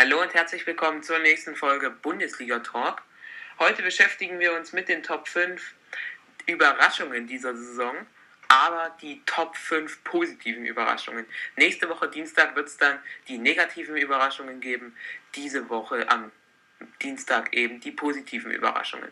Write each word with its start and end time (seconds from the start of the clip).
Hallo 0.00 0.22
und 0.22 0.32
herzlich 0.32 0.64
willkommen 0.64 1.02
zur 1.02 1.18
nächsten 1.18 1.56
Folge 1.56 1.90
Bundesliga 1.90 2.60
Talk. 2.60 3.02
Heute 3.58 3.82
beschäftigen 3.82 4.38
wir 4.38 4.52
uns 4.52 4.72
mit 4.72 4.88
den 4.88 5.02
Top 5.02 5.26
5 5.26 5.74
Überraschungen 6.46 7.26
dieser 7.26 7.56
Saison, 7.56 8.06
aber 8.46 8.96
die 9.02 9.20
Top 9.26 9.56
5 9.56 10.04
positiven 10.04 10.64
Überraschungen. 10.66 11.26
Nächste 11.56 11.88
Woche 11.88 12.08
Dienstag 12.08 12.54
wird 12.54 12.68
es 12.68 12.76
dann 12.76 13.00
die 13.26 13.38
negativen 13.38 13.96
Überraschungen 13.96 14.60
geben, 14.60 14.96
diese 15.34 15.68
Woche 15.68 16.08
am 16.08 16.30
Dienstag 17.02 17.52
eben 17.52 17.80
die 17.80 17.90
positiven 17.90 18.52
Überraschungen. 18.52 19.10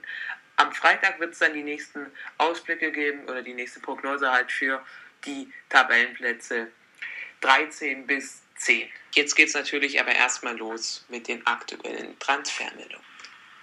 Am 0.54 0.70
Freitag 0.70 1.18
wird 1.18 1.32
es 1.32 1.40
dann 1.40 1.52
die 1.52 1.64
nächsten 1.64 2.06
Ausblicke 2.38 2.92
geben 2.92 3.24
oder 3.24 3.42
die 3.42 3.54
nächste 3.54 3.80
Prognose 3.80 4.30
halt 4.30 4.52
für 4.52 4.86
die 5.24 5.52
Tabellenplätze 5.68 6.68
13 7.40 8.06
bis 8.06 8.45
10. 8.58 8.88
Jetzt 9.14 9.34
geht 9.34 9.48
es 9.48 9.54
natürlich 9.54 10.00
aber 10.00 10.12
erstmal 10.12 10.56
los 10.56 11.04
mit 11.08 11.28
den 11.28 11.46
aktuellen 11.46 12.18
Transfermeldungen. 12.18 13.04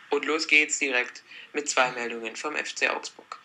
Und 0.10 0.26
los 0.26 0.48
geht's 0.48 0.80
direkt 0.80 1.24
mit 1.54 1.70
zwei 1.70 1.92
Meldungen 1.92 2.36
vom 2.36 2.56
FC 2.56 2.90
Augsburg. 2.90 3.40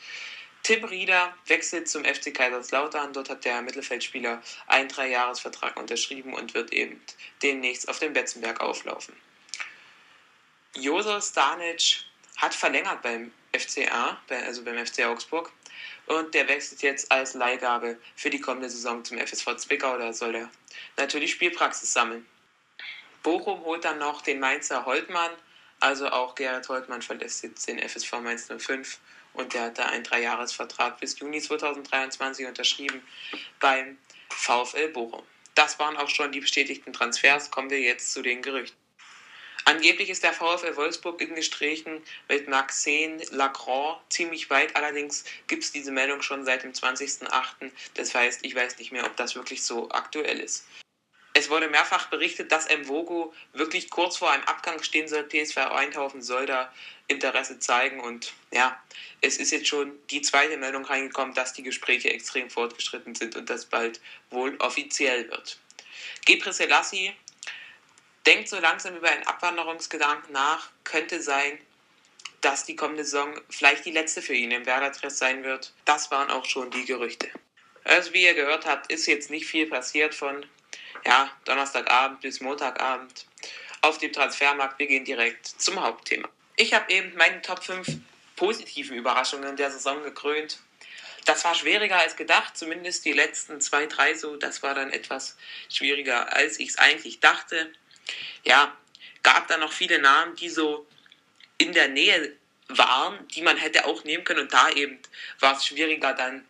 Tim 0.63 0.85
Rieder 0.85 1.35
wechselt 1.47 1.89
zum 1.89 2.05
FC 2.05 2.35
Kaiserslautern. 2.35 3.13
Dort 3.13 3.31
hat 3.31 3.45
der 3.45 3.63
Mittelfeldspieler 3.63 4.43
einen 4.67 4.89
Dreijahresvertrag 4.89 5.79
unterschrieben 5.79 6.35
und 6.35 6.53
wird 6.55 6.73
eben 6.73 7.01
demnächst 7.43 7.89
auf 7.89 7.99
dem 7.99 8.13
Betzenberg 8.13 8.61
auflaufen. 8.61 9.17
Joso 10.75 11.21
Stanic 11.21 12.05
hat 12.37 12.55
verlängert 12.55 13.03
beim 13.03 13.33
FCA, 13.57 14.21
also 14.29 14.63
beim 14.63 14.85
FC 14.85 15.05
Augsburg. 15.05 15.51
Und 16.07 16.35
der 16.35 16.49
wechselt 16.49 16.83
jetzt 16.83 17.11
als 17.13 17.35
Leihgabe 17.35 17.99
für 18.17 18.31
die 18.31 18.41
kommende 18.41 18.71
Saison 18.71 19.05
zum 19.05 19.19
FSV 19.19 19.57
Zwickau. 19.57 19.99
Da 19.99 20.13
soll 20.13 20.35
er 20.35 20.51
natürlich 20.97 21.33
Spielpraxis 21.33 21.93
sammeln. 21.93 22.27
Bochum 23.23 23.63
holt 23.65 23.85
dann 23.85 23.99
noch 23.99 24.23
den 24.23 24.41
Mainzer 24.41 24.87
Holtmann. 24.87 25.31
Also 25.81 26.09
auch 26.09 26.35
Gerhard 26.35 26.69
Holtmann 26.69 27.03
verlässt 27.03 27.43
jetzt 27.43 27.69
den 27.69 27.79
FSV 27.79 28.21
Mainz 28.21 28.49
05 28.49 28.99
und 29.35 29.55
der 29.55 29.65
hat 29.65 29.79
da 29.79 29.87
einen 29.87 30.03
Dreijahresvertrag 30.03 30.99
bis 30.99 31.19
Juni 31.19 31.41
2023 31.41 32.47
unterschrieben 32.47 33.03
beim 33.61 33.99
VfL 34.31 34.89
Bochum. 34.89 35.23
Das 35.55 35.79
waren 35.79 35.97
auch 35.97 36.09
schon 36.09 36.33
die 36.33 36.41
bestätigten 36.41 36.93
Transfers. 36.93 37.51
Kommen 37.51 37.71
wir 37.71 37.81
jetzt 37.81 38.13
zu 38.13 38.23
den 38.23 38.43
Gerüchten. 38.43 38.88
Angeblich 39.69 40.09
ist 40.09 40.23
der 40.23 40.33
VfL 40.33 40.77
Wolfsburg 40.77 41.21
in 41.21 41.35
Gesprächen 41.35 42.03
mit 42.27 42.49
Maxine 42.49 43.23
Lacroix 43.33 44.01
ziemlich 44.09 44.49
weit. 44.49 44.75
Allerdings 44.75 45.25
gibt 45.47 45.63
es 45.63 45.73
diese 45.73 45.91
Meldung 45.91 46.23
schon 46.23 46.47
seit 46.47 46.63
dem 46.63 46.73
20.08. 46.73 47.71
Das 47.93 48.15
heißt, 48.15 48.47
ich 48.47 48.55
weiß 48.55 48.79
nicht 48.79 48.93
mehr, 48.93 49.05
ob 49.05 49.15
das 49.17 49.35
wirklich 49.35 49.63
so 49.63 49.91
aktuell 49.91 50.41
ist. 50.41 50.65
Es 51.35 51.51
wurde 51.51 51.69
mehrfach 51.69 52.07
berichtet, 52.07 52.51
dass 52.51 52.75
Mvogo 52.75 53.35
wirklich 53.53 53.91
kurz 53.91 54.17
vor 54.17 54.31
einem 54.31 54.45
Abgang 54.45 54.83
stehen 54.83 55.07
soll. 55.07 55.25
PSV 55.25 55.59
Eindhoven 55.59 56.23
soll 56.23 56.47
da 56.47 56.73
Interesse 57.07 57.59
zeigen. 57.59 58.01
Und 58.01 58.33
ja, 58.51 58.83
es 59.21 59.37
ist 59.37 59.51
jetzt 59.51 59.69
schon 59.69 59.93
die 60.09 60.23
zweite 60.23 60.57
Meldung 60.57 60.87
reingekommen, 60.87 61.35
dass 61.35 61.53
die 61.53 61.63
Gespräche 61.63 62.09
extrem 62.11 62.49
fortgeschritten 62.49 63.15
sind 63.15 63.37
und 63.37 63.51
das 63.51 63.67
bald 63.67 64.01
wohl 64.31 64.57
offiziell 64.61 65.29
wird. 65.29 65.59
Gebre 66.25 66.55
Selassie 66.55 67.13
denkt 68.29 68.51
so 68.51 68.59
langsam 68.61 68.95
über 68.95 69.09
einen 69.09 69.27
Abwanderungsgedanken 69.27 70.33
nach. 70.35 70.69
Könnte 70.85 71.23
sein, 71.23 71.59
dass 72.43 72.65
die 72.65 72.77
kommende 72.77 73.03
Saison 73.03 73.41
vielleicht 73.49 73.87
die 73.87 73.91
letzte 73.91 74.21
für 74.21 74.35
ihn 74.35 74.51
im 74.51 74.67
Werder-Dress 74.67 75.17
sein 75.17 75.45
wird. 75.45 75.73
Das 75.87 76.11
waren 76.11 76.31
auch 76.31 76.45
schon 76.45 76.71
die 76.71 76.85
Gerüchte. 76.85 77.31
Also 77.85 78.13
wie 78.13 78.25
ihr 78.25 78.35
gehört 78.35 78.67
habt, 78.67 78.93
ist 78.93 79.07
jetzt 79.07 79.31
nicht 79.31 79.47
viel 79.47 79.67
passiert 79.67 80.15
von 80.15 80.45
ja, 81.07 81.31
Donnerstagabend 81.47 82.21
bis 82.21 82.43
Montagabend 82.43 83.25
auf 83.81 83.97
dem 83.97 84.13
Transfermarkt. 84.13 84.79
Wir 84.79 84.89
gehen 84.89 85.07
direkt 85.07 85.47
zum 85.47 85.81
Hauptthema. 85.81 86.29
Ich 86.57 86.75
habe 86.75 86.93
eben 86.93 87.17
meine 87.17 87.41
Top 87.41 87.65
5 87.65 87.89
positiven 88.37 88.99
Überraschungen 88.99 89.57
der 89.57 89.71
Saison 89.71 90.03
gekrönt. 90.03 90.59
Das 91.25 91.45
war 91.45 91.55
schwieriger 91.55 91.97
als 91.97 92.15
gedacht, 92.15 92.59
zumindest 92.59 93.07
die 93.07 93.13
letzten 93.13 93.63
zwei, 93.63 93.87
drei 93.87 94.15
so. 94.15 94.37
Das 94.37 94.63
war 94.63 94.75
dann 94.75 94.91
etwas 94.91 95.39
schwieriger, 95.71 96.37
als 96.37 96.61
ich 96.61 96.69
es 96.71 96.79
eigentlich 96.79 97.21
dachte 97.21 97.73
ja, 98.49 98.75
gab 99.23 99.47
da 99.49 99.59
noch 99.59 99.73
viele 99.73 99.99
Namen, 99.99 100.35
die 100.37 100.49
so 100.49 100.87
in 101.59 101.75
der 101.75 101.89
Nähe 101.89 102.35
waren, 102.69 103.29
die 103.29 103.43
man 103.43 103.59
hätte 103.59 103.85
auch 103.85 104.05
nehmen 104.05 104.25
können. 104.25 104.41
Und 104.41 104.55
da 104.55 104.71
eben 104.71 104.99
war 105.39 105.55
es 105.57 105.67
schwieriger, 105.67 106.15
dann 106.15 106.49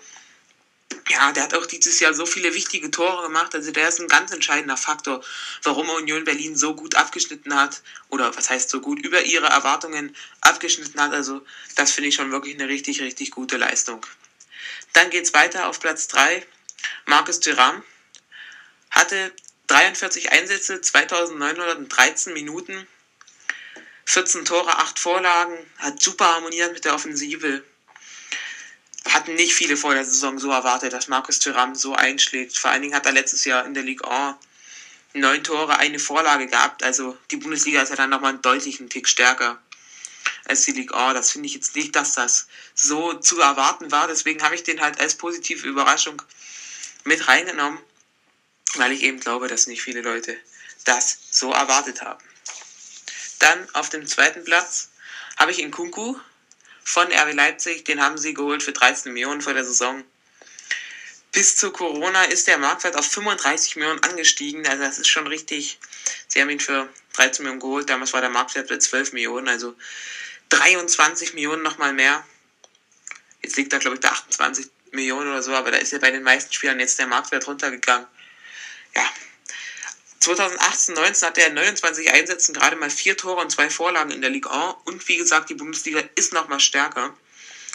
ja, 1.09 1.31
der 1.31 1.43
hat 1.43 1.53
auch 1.53 1.65
dieses 1.65 1.99
Jahr 1.99 2.13
so 2.13 2.25
viele 2.25 2.53
wichtige 2.53 2.91
Tore 2.91 3.23
gemacht. 3.23 3.55
Also 3.55 3.71
der 3.71 3.87
ist 3.89 3.99
ein 3.99 4.07
ganz 4.07 4.31
entscheidender 4.31 4.77
Faktor, 4.77 5.23
warum 5.63 5.89
Union 5.89 6.23
Berlin 6.23 6.55
so 6.55 6.75
gut 6.75 6.95
abgeschnitten 6.95 7.55
hat. 7.55 7.81
Oder 8.09 8.35
was 8.35 8.49
heißt 8.49 8.69
so 8.69 8.81
gut, 8.81 8.99
über 8.99 9.21
ihre 9.23 9.47
Erwartungen 9.47 10.15
abgeschnitten 10.41 10.99
hat. 10.99 11.13
Also 11.13 11.45
das 11.75 11.91
finde 11.91 12.09
ich 12.09 12.15
schon 12.15 12.31
wirklich 12.31 12.55
eine 12.55 12.67
richtig, 12.67 13.01
richtig 13.01 13.31
gute 13.31 13.57
Leistung. 13.57 14.05
Dann 14.93 15.09
geht 15.09 15.25
es 15.25 15.33
weiter 15.33 15.67
auf 15.67 15.79
Platz 15.79 16.07
3. 16.07 16.45
Markus 17.05 17.39
Thuram 17.39 17.83
hatte 18.89 19.33
43 19.67 20.31
Einsätze, 20.31 20.81
2913 20.81 22.33
Minuten, 22.33 22.87
14 24.05 24.45
Tore, 24.45 24.77
8 24.77 24.97
Vorlagen, 24.97 25.57
hat 25.77 26.01
super 26.01 26.35
harmoniert 26.35 26.73
mit 26.73 26.85
der 26.85 26.95
Offensive. 26.95 27.63
Hatten 29.09 29.35
nicht 29.35 29.53
viele 29.53 29.77
vor 29.77 29.93
der 29.93 30.05
Saison 30.05 30.39
so 30.39 30.51
erwartet, 30.51 30.93
dass 30.93 31.09
Markus 31.09 31.39
Thuram 31.39 31.75
so 31.75 31.93
einschlägt. 31.93 32.57
Vor 32.57 32.71
allen 32.71 32.81
Dingen 32.81 32.95
hat 32.95 33.05
er 33.05 33.11
letztes 33.11 33.45
Jahr 33.45 33.65
in 33.65 33.73
der 33.73 33.83
Ligue 33.83 34.09
1 34.09 34.35
neun 35.13 35.43
Tore, 35.43 35.77
eine 35.77 35.99
Vorlage 35.99 36.47
gehabt. 36.47 36.83
Also 36.83 37.17
die 37.31 37.37
Bundesliga 37.37 37.81
ist 37.81 37.89
ja 37.89 37.95
dann 37.95 38.09
nochmal 38.09 38.33
einen 38.33 38.41
deutlichen 38.41 38.89
Tick 38.89 39.07
stärker 39.07 39.61
als 40.45 40.63
die 40.63 40.71
Ligue 40.71 40.95
1. 40.95 41.13
Das 41.13 41.31
finde 41.31 41.47
ich 41.47 41.55
jetzt 41.55 41.75
nicht, 41.75 41.95
dass 41.95 42.13
das 42.13 42.47
so 42.73 43.13
zu 43.13 43.39
erwarten 43.41 43.91
war. 43.91 44.07
Deswegen 44.07 44.43
habe 44.43 44.55
ich 44.55 44.63
den 44.63 44.81
halt 44.81 44.99
als 44.99 45.15
positive 45.15 45.67
Überraschung 45.67 46.21
mit 47.03 47.27
reingenommen 47.27 47.79
weil 48.77 48.91
ich 48.91 49.03
eben 49.03 49.19
glaube, 49.19 49.47
dass 49.47 49.67
nicht 49.67 49.81
viele 49.81 50.01
Leute 50.01 50.37
das 50.85 51.19
so 51.31 51.51
erwartet 51.51 52.01
haben. 52.01 52.23
Dann 53.39 53.67
auf 53.73 53.89
dem 53.89 54.07
zweiten 54.07 54.43
Platz 54.43 54.89
habe 55.37 55.51
ich 55.51 55.71
Kunku 55.71 56.15
von 56.83 57.07
RB 57.11 57.33
Leipzig, 57.33 57.85
den 57.85 58.01
haben 58.01 58.17
sie 58.17 58.33
geholt 58.33 58.63
für 58.63 58.71
13 58.71 59.13
Millionen 59.13 59.41
vor 59.41 59.53
der 59.53 59.65
Saison. 59.65 60.03
bis 61.33 61.55
zu 61.55 61.71
Corona 61.71 62.23
ist 62.23 62.47
der 62.47 62.57
Marktwert 62.57 62.95
auf 62.95 63.05
35 63.05 63.75
Millionen 63.75 64.01
angestiegen. 64.03 64.65
Also 64.65 64.83
das 64.83 64.97
ist 64.97 65.07
schon 65.07 65.27
richtig. 65.27 65.77
Sie 66.27 66.41
haben 66.41 66.49
ihn 66.49 66.59
für 66.59 66.89
13 67.13 67.43
Millionen 67.43 67.59
geholt. 67.59 67.89
Damals 67.89 68.13
war 68.13 68.21
der 68.21 68.29
Marktwert 68.29 68.69
bei 68.69 68.77
12 68.77 69.13
Millionen. 69.13 69.47
Also 69.47 69.75
23 70.49 71.33
Millionen 71.33 71.61
nochmal 71.61 71.93
mehr. 71.93 72.25
Jetzt 73.43 73.57
liegt 73.57 73.71
da, 73.71 73.77
glaube 73.77 73.95
ich, 73.97 74.01
da 74.01 74.09
28 74.09 74.67
Millionen 74.91 75.29
oder 75.29 75.43
so. 75.43 75.53
Aber 75.53 75.69
da 75.69 75.77
ist 75.77 75.91
ja 75.91 75.99
bei 75.99 76.09
den 76.09 76.23
meisten 76.23 76.53
Spielern 76.53 76.79
jetzt 76.79 76.97
der 76.97 77.07
Marktwert 77.07 77.45
runtergegangen. 77.45 78.07
Ja. 78.97 79.09
2018, 80.19 80.95
19 80.95 81.27
hatte 81.27 81.41
er 81.41 81.51
29 81.51 82.11
Einsätzen, 82.11 82.53
gerade 82.53 82.75
mal 82.75 82.89
vier 82.89 83.15
Tore 83.15 83.41
und 83.41 83.51
zwei 83.51 83.69
Vorlagen 83.69 84.11
in 84.11 84.21
der 84.21 84.31
Ligue 84.31 84.51
1. 84.51 84.75
Und 84.85 85.07
wie 85.07 85.17
gesagt, 85.17 85.49
die 85.49 85.53
Bundesliga 85.53 86.01
ist 86.15 86.33
nochmal 86.33 86.59
stärker. 86.59 87.15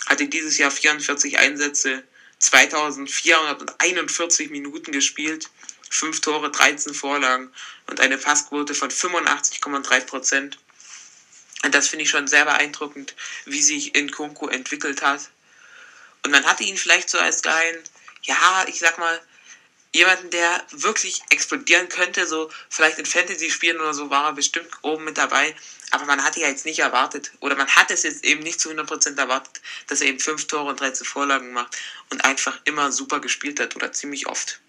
Hatte 0.07 0.27
dieses 0.27 0.59
Jahr 0.59 0.73
44 0.73 1.39
Einsätze, 1.39 2.03
2441 2.41 4.51
Minuten 4.51 4.91
gespielt, 4.91 5.49
5 5.91 6.21
Tore, 6.21 6.51
13 6.51 6.93
Vorlagen 6.93 7.53
und 7.87 8.01
eine 8.01 8.19
Passquote 8.19 8.75
von 8.75 8.91
85,3 8.91 10.01
Prozent. 10.01 10.59
Und 11.65 11.75
das 11.75 11.87
finde 11.87 12.05
ich 12.05 12.11
schon 12.11 12.27
sehr 12.27 12.45
beeindruckend, 12.45 13.15
wie 13.45 13.63
sich 13.63 13.95
Nkunku 13.95 14.49
entwickelt 14.49 15.03
hat. 15.03 15.31
Und 16.25 16.33
man 16.33 16.45
hatte 16.45 16.65
ihn 16.65 16.77
vielleicht 16.77 17.09
so 17.09 17.19
als 17.19 17.43
geilen, 17.43 17.79
ja, 18.23 18.65
ich 18.67 18.81
sag 18.81 18.99
mal, 18.99 19.21
jemanden, 19.95 20.31
der 20.31 20.65
wirklich 20.71 21.23
explodieren 21.31 21.89
könnte, 21.89 22.27
so 22.27 22.51
vielleicht 22.71 22.99
in 22.99 23.07
Fantasy-Spielen 23.07 23.81
oder 23.81 23.95
so 23.95 24.11
war 24.11 24.27
er 24.27 24.33
bestimmt 24.33 24.71
oben 24.83 25.05
mit 25.05 25.19
dabei, 25.19 25.55
aber 25.91 26.07
man 26.07 26.25
hatte 26.25 26.41
ja 26.41 26.49
jetzt 26.49 26.65
nicht 26.65 26.79
erwartet, 26.79 27.33
oder 27.41 27.55
man 27.55 27.69
hat 27.69 27.91
es 27.91 28.03
jetzt 28.03 28.25
eben 28.25 28.43
nicht 28.43 28.59
zu 28.61 28.71
100% 28.71 29.19
erwartet, 29.19 29.61
dass 29.89 30.01
er 30.01 30.09
eben 30.09 30.19
5 30.19 30.47
Tore 30.47 30.71
und 30.71 30.81
13 30.81 31.07
Vorlagen 31.07 31.53
macht 31.53 31.77
und 32.11 32.25
einfach 32.25 32.59
immer 32.65 32.91
super 32.91 33.21
gespielt 33.21 33.61
hat, 33.61 33.77
oder 33.77 33.93
ziemlich 33.93 34.27
oft. 34.27 34.61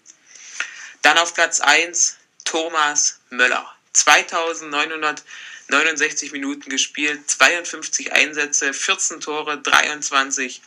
Dann 1.00 1.16
auf 1.18 1.34
Platz 1.34 1.60
1 1.60 2.18
Thomas 2.44 3.20
Möller. 3.30 3.74
2969 3.94 6.32
Minuten 6.32 6.68
gespielt, 6.68 7.30
52 7.30 8.12
Einsätze, 8.12 8.74
14 8.74 9.20
Tore, 9.20 9.56
23 9.58 10.60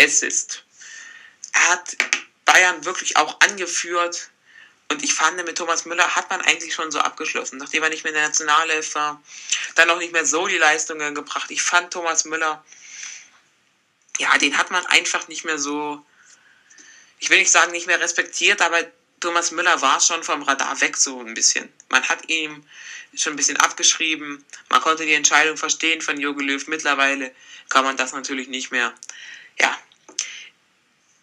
Assists. 0.00 0.62
Er 1.52 1.68
hat 1.70 1.96
Bayern 2.52 2.84
wirklich 2.84 3.16
auch 3.16 3.40
angeführt. 3.40 4.28
Und 4.90 5.02
ich 5.02 5.14
fand, 5.14 5.42
mit 5.44 5.56
Thomas 5.56 5.86
Müller 5.86 6.16
hat 6.16 6.28
man 6.28 6.42
eigentlich 6.42 6.74
schon 6.74 6.90
so 6.90 6.98
abgeschlossen, 6.98 7.56
nachdem 7.56 7.82
er 7.82 7.88
nicht 7.88 8.04
mehr 8.04 8.12
in 8.12 8.18
der 8.18 8.26
Nationalelf 8.26 8.94
war, 8.94 9.22
dann 9.74 9.88
auch 9.88 9.98
nicht 9.98 10.12
mehr 10.12 10.26
so 10.26 10.46
die 10.46 10.58
Leistungen 10.58 11.14
gebracht. 11.14 11.50
Ich 11.50 11.62
fand 11.62 11.92
Thomas 11.92 12.26
Müller, 12.26 12.62
ja, 14.18 14.36
den 14.36 14.58
hat 14.58 14.70
man 14.70 14.84
einfach 14.86 15.28
nicht 15.28 15.44
mehr 15.44 15.58
so, 15.58 16.04
ich 17.20 17.30
will 17.30 17.38
nicht 17.38 17.50
sagen, 17.50 17.72
nicht 17.72 17.86
mehr 17.86 18.00
respektiert, 18.00 18.60
aber 18.60 18.84
Thomas 19.20 19.50
Müller 19.50 19.80
war 19.80 19.98
schon 20.00 20.22
vom 20.22 20.42
Radar 20.42 20.78
weg 20.82 20.98
so 20.98 21.20
ein 21.20 21.32
bisschen. 21.32 21.72
Man 21.88 22.06
hat 22.06 22.28
ihm 22.28 22.66
schon 23.14 23.32
ein 23.32 23.36
bisschen 23.36 23.56
abgeschrieben, 23.56 24.44
man 24.68 24.82
konnte 24.82 25.06
die 25.06 25.14
Entscheidung 25.14 25.56
verstehen 25.56 26.02
von 26.02 26.20
Jogi 26.20 26.44
Löw. 26.44 26.66
Mittlerweile 26.66 27.34
kann 27.70 27.84
man 27.84 27.96
das 27.96 28.12
natürlich 28.12 28.48
nicht 28.48 28.72
mehr. 28.72 28.92
Ja, 29.58 29.78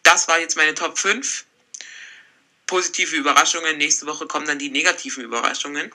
das 0.09 0.27
war 0.27 0.39
jetzt 0.39 0.57
meine 0.57 0.73
Top 0.73 0.97
5. 0.97 1.45
Positive 2.65 3.15
Überraschungen. 3.15 3.77
Nächste 3.77 4.07
Woche 4.07 4.25
kommen 4.25 4.47
dann 4.47 4.57
die 4.57 4.71
negativen 4.71 5.23
Überraschungen. 5.23 5.91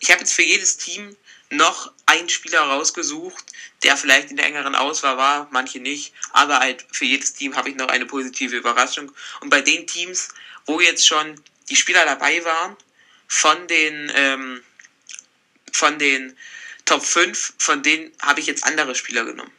Ich 0.00 0.10
habe 0.10 0.20
jetzt 0.20 0.32
für 0.32 0.42
jedes 0.42 0.78
Team 0.78 1.14
noch 1.50 1.92
einen 2.06 2.30
Spieler 2.30 2.62
rausgesucht, 2.62 3.44
der 3.82 3.98
vielleicht 3.98 4.30
in 4.30 4.38
der 4.38 4.46
engeren 4.46 4.74
Auswahl 4.74 5.18
war, 5.18 5.48
manche 5.50 5.80
nicht, 5.80 6.14
aber 6.32 6.60
halt 6.60 6.86
für 6.92 7.04
jedes 7.04 7.34
Team 7.34 7.54
habe 7.54 7.68
ich 7.68 7.76
noch 7.76 7.88
eine 7.88 8.06
positive 8.06 8.56
Überraschung. 8.56 9.12
Und 9.40 9.50
bei 9.50 9.60
den 9.60 9.86
Teams, 9.86 10.28
wo 10.64 10.80
jetzt 10.80 11.06
schon 11.06 11.38
die 11.68 11.76
Spieler 11.76 12.06
dabei 12.06 12.42
waren, 12.46 12.74
von 13.28 13.68
den, 13.68 14.10
ähm, 14.14 14.64
von 15.74 15.98
den 15.98 16.38
Top 16.86 17.04
5, 17.04 17.52
von 17.58 17.82
denen 17.82 18.12
habe 18.22 18.40
ich 18.40 18.46
jetzt 18.46 18.64
andere 18.64 18.94
Spieler 18.94 19.26
genommen. 19.26 19.52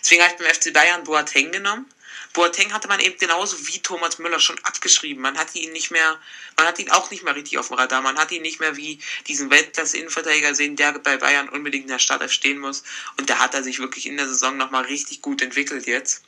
Deswegen 0.00 0.22
habe 0.22 0.32
ich 0.32 0.38
beim 0.38 0.54
FC 0.54 0.72
Bayern 0.72 1.04
Boateng 1.04 1.52
genommen, 1.52 1.84
Boateng 2.34 2.72
hatte 2.72 2.88
man 2.88 3.00
eben 3.00 3.18
genauso 3.18 3.66
wie 3.66 3.80
Thomas 3.80 4.18
Müller 4.18 4.40
schon 4.40 4.58
abgeschrieben. 4.64 5.22
Man 5.22 5.38
hat 5.38 5.54
ihn 5.54 5.72
nicht 5.72 5.90
mehr, 5.90 6.20
man 6.56 6.66
hat 6.66 6.78
ihn 6.78 6.90
auch 6.90 7.10
nicht 7.10 7.22
mehr 7.22 7.34
richtig 7.34 7.58
auf 7.58 7.68
dem 7.68 7.76
Radar. 7.76 8.02
Man 8.02 8.18
hat 8.18 8.30
ihn 8.32 8.42
nicht 8.42 8.60
mehr 8.60 8.76
wie 8.76 9.00
diesen 9.26 9.50
Weltklasse-Innenverteidiger 9.50 10.54
sehen, 10.54 10.76
der 10.76 10.92
bei 10.98 11.16
Bayern 11.16 11.48
unbedingt 11.48 11.84
in 11.84 11.90
der 11.90 11.98
Startelf 11.98 12.32
stehen 12.32 12.58
muss. 12.58 12.84
Und 13.16 13.30
da 13.30 13.38
hat 13.38 13.54
er 13.54 13.62
sich 13.62 13.78
wirklich 13.78 14.06
in 14.06 14.16
der 14.16 14.28
Saison 14.28 14.56
nochmal 14.56 14.84
richtig 14.84 15.22
gut 15.22 15.42
entwickelt 15.42 15.86
jetzt. 15.86 16.22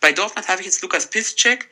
Bei 0.00 0.12
Dortmund 0.12 0.48
habe 0.48 0.60
ich 0.60 0.66
jetzt 0.66 0.82
Lukas 0.82 1.10
Piszczek, 1.10 1.68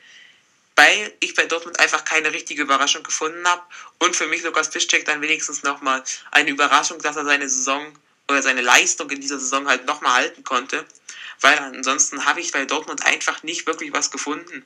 weil 0.75 1.13
ich 1.21 1.33
bei 1.35 1.45
Dortmund 1.45 1.79
einfach 1.79 2.03
keine 2.03 2.33
richtige 2.33 2.63
Überraschung 2.63 3.03
gefunden 3.03 3.47
habe. 3.47 3.61
Und 3.99 4.15
für 4.15 4.27
mich 4.27 4.43
Lukas 4.43 4.69
Piszczek 4.69 5.05
dann 5.05 5.21
wenigstens 5.21 5.63
nochmal 5.63 6.03
eine 6.31 6.49
Überraschung, 6.49 7.01
dass 7.01 7.15
er 7.15 7.25
seine 7.25 7.47
Saison 7.47 7.97
oder 8.27 8.41
seine 8.41 8.61
Leistung 8.61 9.09
in 9.11 9.21
dieser 9.21 9.39
Saison 9.39 9.67
halt 9.67 9.85
nochmal 9.85 10.13
halten 10.13 10.43
konnte 10.43 10.85
weil 11.41 11.57
ansonsten 11.57 12.25
habe 12.25 12.41
ich 12.41 12.51
bei 12.51 12.65
Dortmund 12.65 13.05
einfach 13.05 13.43
nicht 13.43 13.67
wirklich 13.67 13.93
was 13.93 14.11
gefunden. 14.11 14.65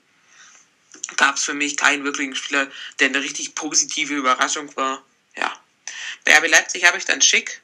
Gab 1.18 1.38
es 1.38 1.44
für 1.44 1.54
mich 1.54 1.77
keinen 1.77 2.04
wirklichen 2.04 2.36
Spieler, 2.36 2.69
der 3.00 3.07
eine 3.07 3.21
richtig 3.21 3.56
positive 3.56 4.13
Überraschung 4.13 4.75
war. 4.75 5.04
Ja. 5.36 5.51
Bei 6.25 6.38
RB 6.38 6.50
Leipzig 6.50 6.86
habe 6.86 6.98
ich 6.98 7.06
dann 7.06 7.21
Schick. 7.21 7.62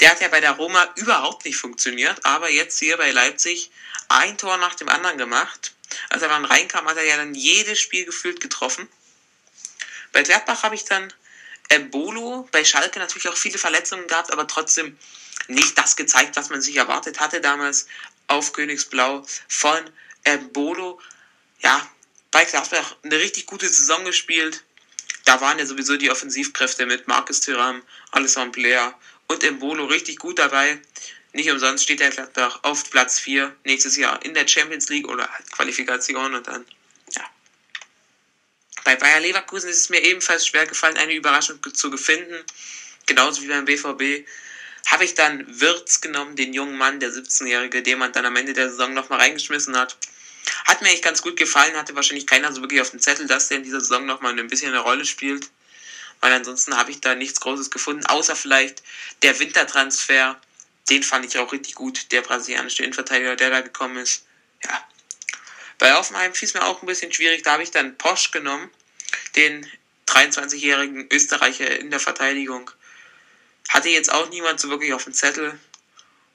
Der 0.00 0.10
hat 0.10 0.20
ja 0.20 0.28
bei 0.28 0.40
der 0.40 0.52
Roma 0.52 0.88
überhaupt 0.96 1.44
nicht 1.44 1.56
funktioniert, 1.56 2.24
aber 2.24 2.50
jetzt 2.50 2.78
hier 2.78 2.96
bei 2.96 3.10
Leipzig 3.10 3.70
ein 4.08 4.38
Tor 4.38 4.56
nach 4.56 4.74
dem 4.74 4.88
anderen 4.88 5.18
gemacht. 5.18 5.74
Als 6.08 6.22
er 6.22 6.28
dann 6.28 6.44
reinkam, 6.44 6.88
hat 6.88 6.96
er 6.96 7.04
ja 7.04 7.16
dann 7.16 7.34
jedes 7.34 7.80
Spiel 7.80 8.04
gefühlt 8.04 8.40
getroffen. 8.40 8.88
Bei 10.12 10.22
Gladbach 10.22 10.62
habe 10.62 10.74
ich 10.74 10.84
dann 10.84 11.12
Embolo, 11.68 12.48
bei 12.50 12.64
Schalke 12.64 12.98
natürlich 12.98 13.28
auch 13.28 13.36
viele 13.36 13.58
Verletzungen 13.58 14.08
gehabt, 14.08 14.32
aber 14.32 14.46
trotzdem 14.46 14.98
nicht 15.46 15.78
das 15.78 15.96
gezeigt, 15.96 16.36
was 16.36 16.50
man 16.50 16.60
sich 16.60 16.76
erwartet 16.76 17.20
hatte 17.20 17.40
damals 17.40 17.86
auf 18.30 18.52
Königsblau 18.52 19.26
von 19.48 19.78
Embolo. 20.24 21.00
Ja, 21.62 21.86
bei 22.30 22.44
Gladbach 22.44 22.96
eine 23.02 23.18
richtig 23.18 23.46
gute 23.46 23.68
Saison 23.68 24.04
gespielt. 24.04 24.62
Da 25.24 25.40
waren 25.40 25.58
ja 25.58 25.66
sowieso 25.66 25.96
die 25.96 26.10
Offensivkräfte 26.10 26.86
mit 26.86 27.08
Marcus 27.08 27.40
Thuram, 27.40 27.82
Alessandro 28.12 28.52
Blair 28.52 28.94
und 29.26 29.42
Embolo 29.44 29.84
richtig 29.84 30.18
gut 30.18 30.38
dabei. 30.38 30.80
Nicht 31.32 31.50
umsonst 31.50 31.84
steht 31.84 32.00
der 32.00 32.10
Gladbach 32.10 32.60
auf 32.62 32.88
Platz 32.90 33.18
4 33.18 33.54
nächstes 33.64 33.96
Jahr 33.96 34.24
in 34.24 34.34
der 34.34 34.48
Champions 34.48 34.88
League 34.88 35.08
oder 35.08 35.28
halt 35.28 35.50
Qualifikation 35.52 36.34
und 36.34 36.46
dann, 36.46 36.64
ja. 37.14 37.24
Bei 38.84 38.96
Bayer 38.96 39.20
Leverkusen 39.20 39.68
ist 39.68 39.76
es 39.76 39.88
mir 39.90 40.00
ebenfalls 40.02 40.46
schwer 40.46 40.66
gefallen, 40.66 40.96
eine 40.96 41.14
Überraschung 41.14 41.58
zu 41.74 41.96
finden. 41.96 42.44
Genauso 43.06 43.42
wie 43.42 43.48
beim 43.48 43.64
BVB 43.64 44.26
habe 44.86 45.04
ich 45.04 45.14
dann 45.14 45.44
Wirtz 45.60 46.00
genommen, 46.00 46.36
den 46.36 46.52
jungen 46.52 46.76
Mann, 46.76 47.00
der 47.00 47.10
17-Jährige, 47.10 47.82
den 47.82 47.98
man 47.98 48.12
dann 48.12 48.26
am 48.26 48.36
Ende 48.36 48.52
der 48.52 48.70
Saison 48.70 48.94
nochmal 48.94 49.20
reingeschmissen 49.20 49.76
hat. 49.76 49.96
Hat 50.64 50.82
mir 50.82 50.88
echt 50.88 51.04
ganz 51.04 51.22
gut 51.22 51.36
gefallen, 51.36 51.76
hatte 51.76 51.94
wahrscheinlich 51.94 52.26
keiner 52.26 52.52
so 52.52 52.60
wirklich 52.60 52.80
auf 52.80 52.90
dem 52.90 53.00
Zettel, 53.00 53.26
dass 53.26 53.48
der 53.48 53.58
in 53.58 53.64
dieser 53.64 53.80
Saison 53.80 54.06
nochmal 54.06 54.38
ein 54.38 54.48
bisschen 54.48 54.70
eine 54.70 54.80
Rolle 54.80 55.04
spielt. 55.04 55.50
Weil 56.20 56.32
ansonsten 56.32 56.76
habe 56.76 56.90
ich 56.90 57.00
da 57.00 57.14
nichts 57.14 57.40
Großes 57.40 57.70
gefunden, 57.70 58.04
außer 58.06 58.36
vielleicht 58.36 58.82
der 59.22 59.38
Wintertransfer. 59.38 60.40
Den 60.90 61.02
fand 61.02 61.24
ich 61.24 61.38
auch 61.38 61.52
richtig 61.52 61.74
gut, 61.74 62.10
der 62.12 62.22
brasilianische 62.22 62.82
Innenverteidiger, 62.82 63.36
der 63.36 63.50
da 63.50 63.60
gekommen 63.60 63.96
ist. 63.96 64.24
Ja. 64.64 64.84
Bei 65.78 65.96
Offenheim 65.98 66.34
fiel 66.34 66.48
es 66.48 66.54
mir 66.54 66.64
auch 66.64 66.82
ein 66.82 66.86
bisschen 66.86 67.12
schwierig, 67.12 67.42
da 67.42 67.52
habe 67.52 67.62
ich 67.62 67.70
dann 67.70 67.96
Posch 67.96 68.32
genommen, 68.32 68.68
den 69.34 69.66
23-jährigen 70.06 71.08
Österreicher 71.10 71.78
in 71.78 71.90
der 71.90 72.00
Verteidigung. 72.00 72.70
Hatte 73.70 73.88
jetzt 73.88 74.12
auch 74.12 74.28
niemand 74.30 74.58
so 74.58 74.68
wirklich 74.68 74.92
auf 74.92 75.04
dem 75.04 75.14
Zettel 75.14 75.56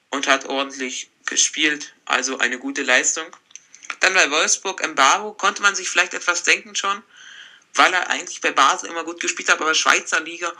und 0.08 0.26
hat 0.26 0.46
ordentlich 0.46 1.10
gespielt, 1.26 1.92
also 2.06 2.38
eine 2.38 2.58
gute 2.58 2.82
Leistung. 2.82 3.26
Dann 4.00 4.14
bei 4.14 4.30
Wolfsburg 4.30 4.82
Mbaro 4.88 5.34
konnte 5.34 5.60
man 5.60 5.74
sich 5.74 5.90
vielleicht 5.90 6.14
etwas 6.14 6.44
denken 6.44 6.74
schon, 6.74 7.02
weil 7.74 7.92
er 7.92 8.08
eigentlich 8.08 8.40
bei 8.40 8.52
Basel 8.52 8.88
immer 8.88 9.04
gut 9.04 9.20
gespielt 9.20 9.50
hat, 9.50 9.60
aber 9.60 9.74
Schweizer 9.74 10.20
Liga 10.20 10.50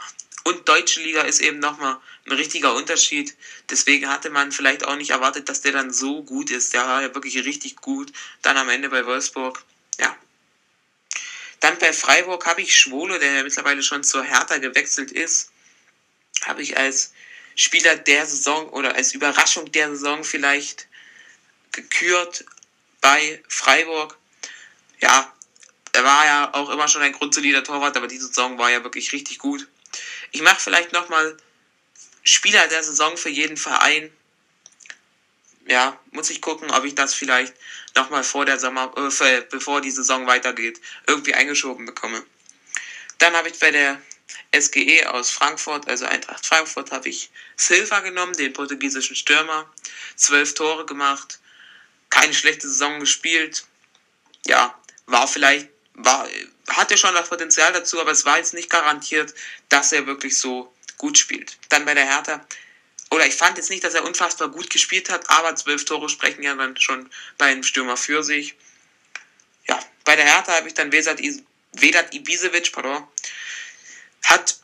und 0.44 0.68
Deutsche 0.68 1.00
Liga 1.00 1.22
ist 1.22 1.40
eben 1.40 1.60
nochmal 1.60 1.96
ein 2.26 2.32
richtiger 2.32 2.74
Unterschied. 2.74 3.34
Deswegen 3.70 4.08
hatte 4.08 4.28
man 4.28 4.52
vielleicht 4.52 4.84
auch 4.84 4.96
nicht 4.96 5.10
erwartet, 5.10 5.48
dass 5.48 5.62
der 5.62 5.72
dann 5.72 5.94
so 5.94 6.22
gut 6.24 6.50
ist. 6.50 6.74
Der 6.74 6.86
war 6.86 7.00
ja 7.00 7.14
wirklich 7.14 7.36
richtig 7.46 7.76
gut. 7.76 8.12
Dann 8.42 8.58
am 8.58 8.68
Ende 8.68 8.90
bei 8.90 9.06
Wolfsburg, 9.06 9.64
ja. 9.98 10.14
Dann 11.60 11.78
bei 11.78 11.94
Freiburg 11.94 12.44
habe 12.44 12.60
ich 12.60 12.78
Schwole, 12.78 13.18
der 13.18 13.32
ja 13.32 13.42
mittlerweile 13.42 13.82
schon 13.82 14.04
zur 14.04 14.22
Hertha 14.22 14.58
gewechselt 14.58 15.10
ist 15.10 15.50
habe 16.46 16.62
ich 16.62 16.76
als 16.76 17.12
Spieler 17.54 17.96
der 17.96 18.26
Saison 18.26 18.68
oder 18.70 18.94
als 18.94 19.14
Überraschung 19.14 19.70
der 19.72 19.90
Saison 19.90 20.24
vielleicht 20.24 20.88
gekürt 21.72 22.44
bei 23.00 23.42
Freiburg. 23.48 24.16
Ja, 25.00 25.32
er 25.92 26.04
war 26.04 26.26
ja 26.26 26.54
auch 26.54 26.70
immer 26.70 26.88
schon 26.88 27.02
ein 27.02 27.12
grundsolider 27.12 27.64
Torwart, 27.64 27.96
aber 27.96 28.08
diese 28.08 28.26
Saison 28.26 28.58
war 28.58 28.70
ja 28.70 28.84
wirklich 28.84 29.12
richtig 29.12 29.38
gut. 29.38 29.66
Ich 30.32 30.42
mache 30.42 30.60
vielleicht 30.60 30.92
nochmal 30.92 31.36
Spieler 32.22 32.66
der 32.68 32.82
Saison 32.82 33.16
für 33.16 33.30
jeden 33.30 33.56
Verein. 33.56 34.12
ja, 35.68 35.98
muss 36.10 36.30
ich 36.30 36.40
gucken, 36.40 36.70
ob 36.70 36.84
ich 36.84 36.94
das 36.94 37.14
vielleicht 37.14 37.54
nochmal 37.94 38.22
vor 38.22 38.44
der 38.44 38.58
Sommer, 38.58 38.92
äh, 38.96 39.40
bevor 39.50 39.80
die 39.80 39.90
Saison 39.90 40.26
weitergeht, 40.26 40.80
irgendwie 41.06 41.34
eingeschoben 41.34 41.86
bekomme. 41.86 42.24
Dann 43.18 43.34
habe 43.34 43.48
ich 43.48 43.58
bei 43.58 43.70
der 43.70 44.00
SGE 44.54 45.06
aus 45.06 45.30
Frankfurt, 45.30 45.88
also 45.88 46.06
Eintracht 46.06 46.46
Frankfurt, 46.46 46.90
habe 46.90 47.08
ich 47.08 47.30
Silva 47.56 48.00
genommen, 48.00 48.32
den 48.34 48.52
portugiesischen 48.52 49.16
Stürmer. 49.16 49.70
Zwölf 50.16 50.54
Tore 50.54 50.86
gemacht, 50.86 51.38
keine 52.10 52.34
schlechte 52.34 52.68
Saison 52.68 53.00
gespielt. 53.00 53.64
Ja, 54.46 54.78
war 55.06 55.28
vielleicht, 55.28 55.68
war, 55.94 56.28
hatte 56.68 56.96
schon 56.96 57.14
das 57.14 57.28
Potenzial 57.28 57.72
dazu, 57.72 58.00
aber 58.00 58.12
es 58.12 58.24
war 58.24 58.38
jetzt 58.38 58.54
nicht 58.54 58.70
garantiert, 58.70 59.34
dass 59.68 59.92
er 59.92 60.06
wirklich 60.06 60.36
so 60.38 60.72
gut 60.98 61.18
spielt. 61.18 61.58
Dann 61.68 61.84
bei 61.84 61.94
der 61.94 62.06
Hertha, 62.06 62.46
oder 63.10 63.26
ich 63.26 63.34
fand 63.34 63.56
jetzt 63.56 63.70
nicht, 63.70 63.84
dass 63.84 63.94
er 63.94 64.04
unfassbar 64.04 64.48
gut 64.48 64.70
gespielt 64.70 65.10
hat, 65.10 65.28
aber 65.30 65.54
zwölf 65.56 65.84
Tore 65.84 66.08
sprechen 66.08 66.42
ja 66.42 66.54
dann 66.54 66.76
schon 66.76 67.08
bei 67.38 67.46
einem 67.46 67.62
Stürmer 67.62 67.96
für 67.96 68.22
sich. 68.22 68.54
Ja, 69.68 69.78
bei 70.04 70.16
der 70.16 70.24
Hertha 70.24 70.52
habe 70.52 70.68
ich 70.68 70.74
dann 70.74 70.92
Vedat, 70.92 71.20
Ibisevic, 72.14 72.72
pardon, 72.72 73.06
hat 74.26 74.56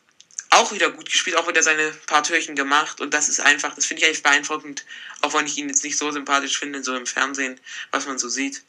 auch 0.51 0.71
wieder 0.73 0.91
gut 0.91 1.11
gespielt, 1.11 1.37
auch 1.37 1.49
wieder 1.49 1.63
seine 1.63 1.91
paar 2.07 2.23
Türchen 2.23 2.55
gemacht 2.55 3.01
und 3.01 3.15
das 3.15 3.29
ist 3.29 3.41
einfach, 3.41 3.75
das 3.75 3.87
finde 3.87 4.03
ich 4.03 4.07
eigentlich 4.07 4.23
beeindruckend, 4.23 4.85
auch 5.23 5.33
wenn 5.33 5.47
ich 5.47 5.57
ihn 5.57 5.69
jetzt 5.69 5.83
nicht 5.83 5.97
so 5.97 6.11
sympathisch 6.11 6.59
finde, 6.59 6.85
so 6.85 6.95
im 6.95 7.07
Fernsehen, 7.07 7.59
was 7.91 8.07
man 8.07 8.19
so 8.19 8.29
sieht. 8.29 8.63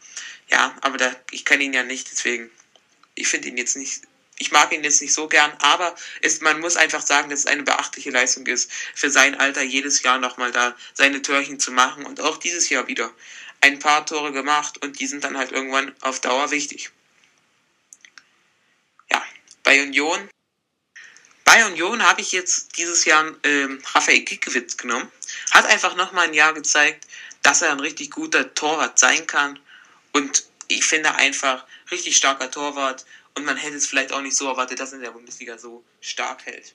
Ja, 0.49 0.73
aber 0.81 0.97
da, 0.97 1.13
ich 1.31 1.43
kenne 1.43 1.63
ihn 1.63 1.73
ja 1.73 1.83
nicht, 1.83 2.09
deswegen, 2.09 2.49
ich 3.15 3.27
finde 3.27 3.49
ihn 3.49 3.57
jetzt 3.57 3.75
nicht, 3.75 4.03
ich 4.37 4.51
mag 4.51 4.71
ihn 4.71 4.83
jetzt 4.83 5.01
nicht 5.01 5.13
so 5.13 5.27
gern, 5.27 5.51
aber 5.59 5.93
ist, 6.21 6.41
man 6.41 6.61
muss 6.61 6.77
einfach 6.77 7.01
sagen, 7.01 7.29
dass 7.29 7.41
es 7.41 7.47
eine 7.47 7.63
beachtliche 7.63 8.11
Leistung 8.11 8.45
ist, 8.47 8.71
für 8.93 9.09
sein 9.09 9.37
Alter 9.37 9.61
jedes 9.61 10.03
Jahr 10.03 10.19
nochmal 10.19 10.53
da 10.53 10.75
seine 10.93 11.21
Türchen 11.21 11.59
zu 11.59 11.71
machen 11.71 12.05
und 12.05 12.21
auch 12.21 12.37
dieses 12.37 12.69
Jahr 12.69 12.87
wieder 12.87 13.11
ein 13.59 13.79
paar 13.79 14.05
Tore 14.05 14.31
gemacht 14.31 14.81
und 14.81 14.99
die 14.99 15.07
sind 15.07 15.23
dann 15.23 15.37
halt 15.37 15.51
irgendwann 15.51 15.93
auf 16.01 16.21
Dauer 16.21 16.51
wichtig. 16.51 16.91
Ja, 19.11 19.21
bei 19.63 19.81
Union 19.81 20.29
bei 21.53 21.67
Union 21.67 22.01
habe 22.01 22.19
ich 22.19 22.31
jetzt 22.31 22.77
dieses 22.77 23.05
Jahr 23.05 23.31
ähm, 23.43 23.79
Raphael 23.93 24.21
Giekewitz 24.21 24.75
genommen. 24.75 25.11
Hat 25.51 25.67
einfach 25.67 25.95
nochmal 25.95 26.25
ein 26.25 26.33
Jahr 26.33 26.51
gezeigt, 26.51 27.05
dass 27.43 27.61
er 27.61 27.71
ein 27.71 27.79
richtig 27.79 28.09
guter 28.09 28.55
Torwart 28.55 28.97
sein 28.97 29.27
kann. 29.27 29.59
Und 30.13 30.45
ich 30.67 30.83
finde 30.83 31.13
einfach 31.13 31.63
richtig 31.91 32.17
starker 32.17 32.49
Torwart. 32.49 33.05
Und 33.35 33.45
man 33.45 33.55
hätte 33.55 33.77
es 33.77 33.85
vielleicht 33.85 34.13
auch 34.13 34.21
nicht 34.21 34.35
so 34.35 34.47
erwartet, 34.47 34.79
dass 34.79 34.93
er 34.93 34.95
in 34.95 35.03
der 35.03 35.11
Bundesliga 35.11 35.59
so 35.59 35.83
stark 36.01 36.43
hält. 36.47 36.73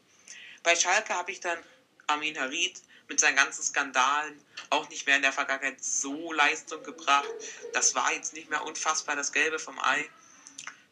Bei 0.62 0.76
Schalke 0.76 1.12
habe 1.12 1.32
ich 1.32 1.40
dann 1.40 1.58
Armin 2.06 2.38
Harid 2.38 2.80
mit 3.08 3.18
seinen 3.18 3.34
ganzen 3.34 3.64
Skandalen 3.64 4.40
auch 4.70 4.88
nicht 4.90 5.08
mehr 5.08 5.16
in 5.16 5.22
der 5.22 5.32
Vergangenheit 5.32 5.82
so 5.82 6.32
Leistung 6.32 6.84
gebracht. 6.84 7.26
Das 7.72 7.96
war 7.96 8.12
jetzt 8.12 8.32
nicht 8.32 8.48
mehr 8.48 8.64
unfassbar 8.64 9.16
das 9.16 9.32
Gelbe 9.32 9.58
vom 9.58 9.76
Ei. 9.80 10.08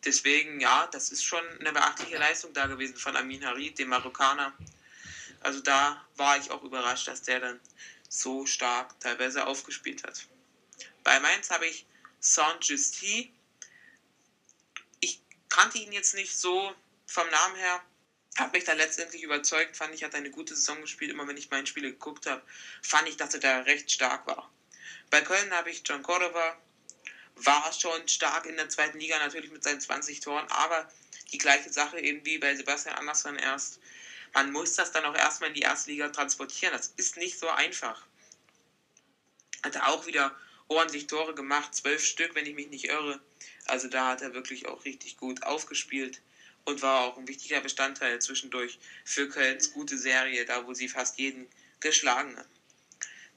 Deswegen, 0.07 0.61
ja, 0.61 0.87
das 0.87 1.11
ist 1.11 1.25
schon 1.25 1.45
eine 1.59 1.73
beachtliche 1.73 2.17
Leistung 2.17 2.53
da 2.53 2.67
gewesen 2.67 2.97
von 2.97 3.17
Amin 3.17 3.45
Harid, 3.45 3.79
dem 3.79 3.89
Marokkaner. 3.89 4.57
Also 5.41 5.61
da 5.61 6.07
war 6.15 6.39
ich 6.39 6.53
auch 6.53 6.63
überrascht, 6.63 7.09
dass 7.09 7.23
der 7.23 7.41
dann 7.41 7.61
so 8.09 8.47
stark 8.47 8.99
teilweise 9.01 9.47
aufgespielt 9.47 10.05
hat. 10.05 10.27
Bei 11.03 11.19
Mainz 11.19 11.51
habe 11.51 11.67
ich 11.67 11.87
Saint-Justy. 12.21 13.33
Ich 15.01 15.21
kannte 15.49 15.79
ihn 15.79 15.93
jetzt 15.93 16.15
nicht 16.15 16.37
so 16.37 16.73
vom 17.07 17.29
Namen 17.31 17.57
her, 17.57 17.83
habe 18.39 18.57
mich 18.57 18.65
dann 18.65 18.77
letztendlich 18.77 19.23
überzeugt, 19.23 19.77
fand 19.77 19.93
ich, 19.93 20.05
hat 20.05 20.15
eine 20.15 20.31
gute 20.31 20.55
Saison 20.55 20.81
gespielt. 20.83 21.11
Immer 21.11 21.27
wenn 21.27 21.37
ich 21.37 21.51
meine 21.51 21.67
Spiele 21.67 21.91
geguckt 21.91 22.27
habe, 22.27 22.43
fand 22.83 23.09
ich, 23.09 23.17
dass 23.17 23.35
er 23.35 23.41
da 23.41 23.59
recht 23.61 23.91
stark 23.91 24.27
war. 24.29 24.51
Bei 25.11 25.21
Köln 25.21 25.53
habe 25.53 25.71
ich 25.71 25.83
John 25.85 26.03
Cordova, 26.03 26.57
war 27.37 27.73
schon 27.73 28.09
stark 28.09 28.47
in 28.47 28.57
der 28.57 28.69
zweiten 28.69 28.99
Liga, 28.99 29.19
natürlich 29.19 29.51
mit 29.51 29.63
seinen 29.63 29.81
20 29.81 30.21
Toren, 30.21 30.47
aber 30.49 30.89
die 31.33 31.39
gleiche 31.39 31.71
Sache 31.73 32.01
eben 32.01 32.25
wie 32.25 32.39
bei 32.39 32.55
Sebastian 32.55 32.95
Andersson 32.95 33.37
erst. 33.37 33.79
Man 34.33 34.53
muss 34.53 34.75
das 34.75 34.93
dann 34.93 35.05
auch 35.05 35.15
erstmal 35.15 35.49
in 35.49 35.55
die 35.55 35.63
erste 35.63 35.91
Liga 35.91 36.09
transportieren. 36.09 36.73
Das 36.73 36.93
ist 36.97 37.17
nicht 37.17 37.39
so 37.39 37.49
einfach. 37.49 38.07
Hat 39.63 39.75
er 39.75 39.89
auch 39.89 40.07
wieder 40.07 40.35
ordentlich 40.69 41.07
Tore 41.07 41.35
gemacht, 41.35 41.75
zwölf 41.75 42.05
Stück, 42.05 42.35
wenn 42.35 42.47
ich 42.47 42.55
mich 42.55 42.69
nicht 42.69 42.85
irre. 42.85 43.21
Also 43.67 43.89
da 43.89 44.09
hat 44.09 44.23
er 44.23 44.35
wirklich 44.35 44.67
auch 44.67 44.85
richtig 44.85 45.17
gut 45.17 45.43
aufgespielt 45.43 46.21
und 46.65 46.83
war 46.83 47.01
auch 47.01 47.17
ein 47.17 47.29
wichtiger 47.29 47.61
Bestandteil 47.61 48.21
zwischendurch 48.21 48.79
für 49.05 49.29
Kölns 49.29 49.73
gute 49.73 49.99
Serie, 49.99 50.45
da 50.45 50.67
wo 50.67 50.75
sie 50.75 50.89
fast 50.89 51.19
jeden 51.19 51.49
geschlagen 51.81 52.37
hat. 52.37 52.47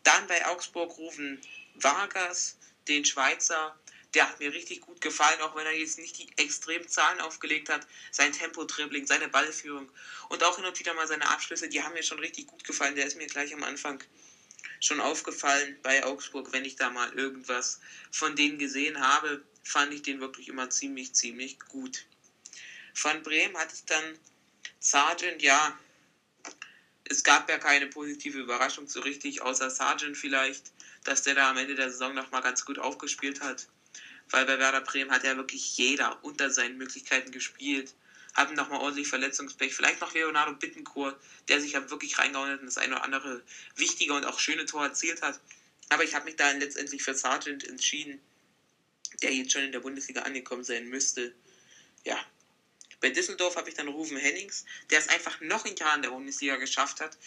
Dann 0.03 0.27
bei 0.27 0.47
Augsburg 0.47 0.97
rufen 0.97 1.39
Vargas, 1.75 2.57
den 2.87 3.05
Schweizer, 3.05 3.75
der 4.13 4.27
hat 4.27 4.39
mir 4.39 4.53
richtig 4.53 4.81
gut 4.81 5.01
gefallen, 5.01 5.41
auch 5.41 5.55
wenn 5.55 5.65
er 5.65 5.71
jetzt 5.71 5.97
nicht 5.97 6.17
die 6.17 6.27
extremen 6.35 6.87
Zahlen 6.87 7.19
aufgelegt 7.21 7.69
hat. 7.69 7.85
Sein 8.11 8.31
Tempo-Dribbling, 8.31 9.05
seine 9.05 9.27
Ballführung 9.27 9.91
und 10.29 10.43
auch 10.43 10.55
hin 10.55 10.65
und 10.65 10.79
wieder 10.79 10.93
mal 10.93 11.07
seine 11.07 11.27
Abschlüsse, 11.27 11.69
die 11.69 11.83
haben 11.83 11.93
mir 11.93 12.03
schon 12.03 12.19
richtig 12.19 12.47
gut 12.47 12.63
gefallen. 12.63 12.95
Der 12.95 13.05
ist 13.05 13.15
mir 13.15 13.27
gleich 13.27 13.53
am 13.53 13.63
Anfang 13.63 14.03
schon 14.79 14.99
aufgefallen 14.99 15.77
bei 15.81 16.03
Augsburg, 16.03 16.51
wenn 16.51 16.65
ich 16.65 16.75
da 16.75 16.89
mal 16.89 17.09
irgendwas 17.09 17.79
von 18.11 18.35
denen 18.35 18.57
gesehen 18.57 18.99
habe, 18.99 19.41
fand 19.63 19.93
ich 19.93 20.01
den 20.01 20.19
wirklich 20.19 20.47
immer 20.47 20.69
ziemlich, 20.69 21.13
ziemlich 21.13 21.59
gut. 21.59 22.05
Von 22.93 23.21
Bremen 23.21 23.57
hatte 23.57 23.75
ich 23.75 23.85
dann 23.85 24.17
Sargent, 24.79 25.41
ja, 25.41 25.75
es 27.05 27.23
gab 27.23 27.49
ja 27.49 27.57
keine 27.57 27.87
positive 27.87 28.39
Überraschung 28.39 28.87
so 28.87 28.99
richtig, 29.01 29.41
außer 29.41 29.69
Sargent 29.69 30.17
vielleicht, 30.17 30.71
dass 31.03 31.21
der 31.21 31.35
da 31.35 31.49
am 31.49 31.57
Ende 31.57 31.75
der 31.75 31.89
Saison 31.89 32.13
nochmal 32.13 32.41
ganz 32.41 32.65
gut 32.65 32.79
aufgespielt 32.79 33.41
hat 33.41 33.67
weil 34.31 34.45
bei 34.45 34.59
Werder 34.59 34.81
Bremen 34.81 35.11
hat 35.11 35.23
ja 35.23 35.35
wirklich 35.35 35.77
jeder 35.77 36.23
unter 36.23 36.51
seinen 36.51 36.77
Möglichkeiten 36.77 37.31
gespielt. 37.31 37.93
Hatten 38.33 38.53
nochmal 38.53 38.79
ordentlich 38.79 39.07
Verletzungspech. 39.07 39.73
Vielleicht 39.73 40.01
noch 40.01 40.13
Leonardo 40.13 40.53
Bittencourt, 40.53 41.19
der 41.47 41.59
sich 41.59 41.73
ja 41.73 41.89
wirklich 41.89 42.17
reingehauen 42.19 42.51
hat 42.51 42.59
und 42.59 42.67
das 42.67 42.77
eine 42.77 42.95
oder 42.95 43.03
andere 43.03 43.43
wichtige 43.75 44.13
und 44.13 44.25
auch 44.25 44.39
schöne 44.39 44.65
Tor 44.65 44.83
erzielt 44.83 45.21
hat. 45.21 45.39
Aber 45.89 46.03
ich 46.03 46.13
habe 46.13 46.25
mich 46.25 46.35
dann 46.35 46.59
letztendlich 46.59 47.01
für 47.01 47.15
Sargent 47.15 47.67
entschieden, 47.67 48.19
der 49.23 49.33
jetzt 49.33 49.51
schon 49.51 49.63
in 49.63 49.71
der 49.71 49.79
Bundesliga 49.79 50.21
angekommen 50.21 50.63
sein 50.63 50.87
müsste. 50.87 51.33
Ja. 52.05 52.19
Bei 53.01 53.09
Düsseldorf 53.09 53.55
habe 53.55 53.69
ich 53.69 53.75
dann 53.75 53.87
Rufen 53.87 54.17
Hennings, 54.17 54.65
der 54.89 54.99
es 54.99 55.07
einfach 55.07 55.39
noch 55.39 55.65
ein 55.65 55.75
Jahr 55.75 55.95
in 55.95 56.01
der 56.01 56.09
Bundesliga 56.09 56.57
geschafft 56.57 56.99
hat. 56.99 57.17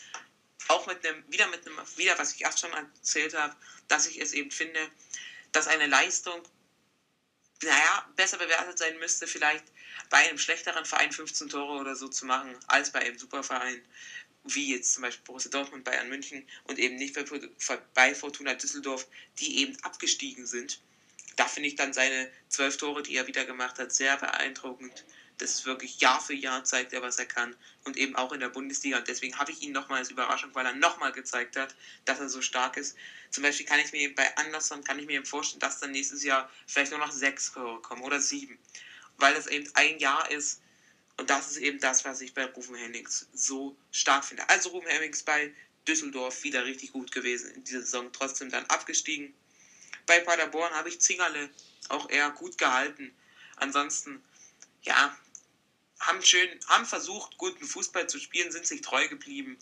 Auch 0.68 0.86
mit 0.86 1.04
einem, 1.04 1.24
wieder 1.28 1.48
mit 1.48 1.66
einem, 1.66 1.78
wieder 1.96 2.16
was 2.18 2.34
ich 2.34 2.42
erst 2.42 2.60
schon 2.60 2.72
erzählt 2.72 3.34
habe, 3.34 3.56
dass 3.88 4.06
ich 4.06 4.20
es 4.20 4.32
eben 4.32 4.50
finde, 4.50 4.90
dass 5.50 5.66
eine 5.66 5.86
Leistung 5.86 6.42
naja, 7.62 8.02
besser 8.16 8.38
bewertet 8.38 8.78
sein 8.78 8.98
müsste, 8.98 9.26
vielleicht 9.26 9.64
bei 10.10 10.18
einem 10.18 10.38
schlechteren 10.38 10.84
Verein 10.84 11.12
15 11.12 11.48
Tore 11.48 11.80
oder 11.80 11.96
so 11.96 12.08
zu 12.08 12.24
machen, 12.24 12.58
als 12.66 12.90
bei 12.90 13.00
einem 13.00 13.18
Superverein, 13.18 13.82
wie 14.44 14.70
jetzt 14.70 14.92
zum 14.92 15.02
Beispiel 15.02 15.24
Borussia 15.24 15.50
Dortmund, 15.50 15.84
Bayern 15.84 16.08
München 16.08 16.44
und 16.64 16.78
eben 16.78 16.96
nicht 16.96 17.14
bei, 17.94 18.14
Fortuna 18.14 18.54
Düsseldorf, 18.54 19.06
die 19.38 19.58
eben 19.58 19.74
abgestiegen 19.82 20.46
sind. 20.46 20.78
Da 21.36 21.46
finde 21.46 21.68
ich 21.68 21.74
dann 21.74 21.92
seine 21.92 22.28
zwölf 22.48 22.76
Tore, 22.76 23.02
die 23.02 23.14
er 23.16 23.26
wieder 23.26 23.44
gemacht 23.44 23.78
hat, 23.78 23.92
sehr 23.92 24.16
beeindruckend. 24.16 25.04
Das 25.42 25.54
ist 25.54 25.64
wirklich 25.64 26.00
Jahr 26.00 26.20
für 26.20 26.34
Jahr 26.34 26.62
zeigt 26.62 26.92
er, 26.92 27.02
was 27.02 27.18
er 27.18 27.26
kann. 27.26 27.56
Und 27.82 27.96
eben 27.96 28.14
auch 28.14 28.30
in 28.30 28.38
der 28.38 28.48
Bundesliga. 28.48 28.98
Und 28.98 29.08
deswegen 29.08 29.36
habe 29.40 29.50
ich 29.50 29.60
ihn 29.60 29.72
nochmal 29.72 29.98
als 29.98 30.10
Überraschung, 30.10 30.54
weil 30.54 30.64
er 30.64 30.72
nochmal 30.72 31.10
gezeigt 31.10 31.56
hat, 31.56 31.74
dass 32.04 32.20
er 32.20 32.28
so 32.28 32.40
stark 32.40 32.76
ist. 32.76 32.94
Zum 33.32 33.42
Beispiel 33.42 33.66
kann 33.66 33.80
ich 33.80 33.90
mir 33.90 34.14
bei 34.14 34.36
Anderson 34.36 34.84
kann 34.84 35.00
ich 35.00 35.06
mir 35.06 35.24
vorstellen, 35.26 35.58
dass 35.58 35.80
dann 35.80 35.90
nächstes 35.90 36.22
Jahr 36.22 36.48
vielleicht 36.68 36.92
nur 36.92 37.00
noch 37.00 37.10
sechs 37.10 37.50
Tore 37.50 37.80
kommen 37.80 38.02
oder 38.02 38.20
sieben. 38.20 38.56
Weil 39.16 39.34
es 39.34 39.48
eben 39.48 39.68
ein 39.74 39.98
Jahr 39.98 40.30
ist. 40.30 40.60
Und 41.16 41.28
das 41.28 41.48
ist 41.48 41.56
eben 41.56 41.80
das, 41.80 42.04
was 42.04 42.20
ich 42.20 42.32
bei 42.34 42.44
Rufen 42.44 42.76
Hennings 42.76 43.26
so 43.32 43.74
stark 43.90 44.24
finde. 44.24 44.48
Also 44.48 44.68
Rufen 44.68 44.88
Hennings 44.88 45.24
bei 45.24 45.52
Düsseldorf 45.88 46.44
wieder 46.44 46.64
richtig 46.66 46.92
gut 46.92 47.10
gewesen 47.10 47.50
in 47.50 47.64
dieser 47.64 47.80
Saison, 47.80 48.12
trotzdem 48.12 48.48
dann 48.48 48.64
abgestiegen. 48.66 49.32
Bei 50.06 50.20
Paderborn 50.20 50.72
habe 50.72 50.88
ich 50.88 51.00
Zingerle 51.00 51.50
auch 51.88 52.08
eher 52.08 52.30
gut 52.30 52.58
gehalten. 52.58 53.12
Ansonsten, 53.56 54.22
ja, 54.82 55.16
haben 56.02 56.22
schön, 56.22 56.48
haben 56.66 56.84
versucht, 56.84 57.38
guten 57.38 57.64
Fußball 57.64 58.08
zu 58.08 58.18
spielen, 58.18 58.52
sind 58.52 58.66
sich 58.66 58.80
treu 58.80 59.08
geblieben. 59.08 59.58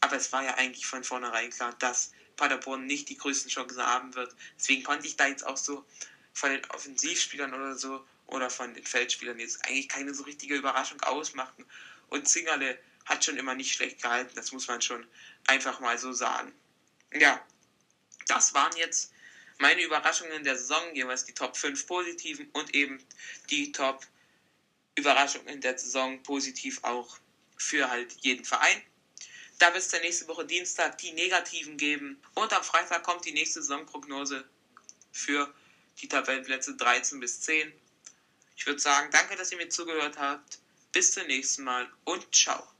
Aber 0.00 0.16
es 0.16 0.32
war 0.32 0.42
ja 0.42 0.54
eigentlich 0.54 0.86
von 0.86 1.04
vornherein 1.04 1.50
klar, 1.50 1.74
dass 1.78 2.12
Paderborn 2.36 2.86
nicht 2.86 3.08
die 3.08 3.18
größten 3.18 3.50
Chancen 3.50 3.84
haben 3.84 4.14
wird. 4.14 4.34
Deswegen 4.58 4.82
konnte 4.82 5.06
ich 5.06 5.16
da 5.16 5.26
jetzt 5.26 5.46
auch 5.46 5.56
so 5.56 5.84
von 6.32 6.50
den 6.50 6.64
Offensivspielern 6.70 7.52
oder 7.52 7.76
so 7.76 8.04
oder 8.26 8.48
von 8.48 8.72
den 8.74 8.84
Feldspielern 8.84 9.38
jetzt 9.38 9.64
eigentlich 9.64 9.88
keine 9.88 10.14
so 10.14 10.22
richtige 10.22 10.56
Überraschung 10.56 11.00
ausmachen. 11.02 11.66
Und 12.08 12.28
Zingerle 12.28 12.78
hat 13.04 13.24
schon 13.24 13.36
immer 13.36 13.54
nicht 13.54 13.74
schlecht 13.74 14.02
gehalten, 14.02 14.32
das 14.36 14.52
muss 14.52 14.68
man 14.68 14.80
schon 14.80 15.06
einfach 15.46 15.80
mal 15.80 15.98
so 15.98 16.12
sagen. 16.12 16.52
Ja, 17.12 17.44
das 18.26 18.54
waren 18.54 18.74
jetzt 18.76 19.12
meine 19.58 19.82
Überraschungen 19.82 20.44
der 20.44 20.56
Saison, 20.56 20.94
jeweils 20.94 21.24
die 21.24 21.34
Top 21.34 21.56
5 21.56 21.86
positiven 21.86 22.48
und 22.52 22.74
eben 22.74 23.02
die 23.50 23.72
Top 23.72 24.06
Überraschungen 24.98 25.60
der 25.60 25.78
Saison 25.78 26.22
positiv 26.22 26.80
auch 26.82 27.18
für 27.56 27.88
halt 27.88 28.12
jeden 28.20 28.44
Verein. 28.44 28.82
Da 29.58 29.72
wird 29.72 29.82
es 29.82 29.88
dann 29.88 30.02
nächste 30.02 30.28
Woche 30.28 30.44
Dienstag 30.44 30.98
die 30.98 31.12
negativen 31.12 31.76
geben. 31.76 32.20
Und 32.34 32.52
am 32.52 32.62
Freitag 32.62 33.02
kommt 33.02 33.24
die 33.24 33.32
nächste 33.32 33.60
Saisonprognose 33.60 34.44
für 35.12 35.52
die 36.00 36.08
Tabellenplätze 36.08 36.74
13 36.76 37.18
bis 37.18 37.40
10. 37.40 37.72
Ich 38.56 38.66
würde 38.66 38.80
sagen, 38.80 39.10
danke, 39.10 39.36
dass 39.36 39.50
ihr 39.50 39.58
mir 39.58 39.68
zugehört 39.68 40.16
habt. 40.16 40.58
Bis 40.92 41.12
zum 41.12 41.26
nächsten 41.26 41.64
Mal 41.64 41.88
und 42.04 42.34
ciao. 42.34 42.77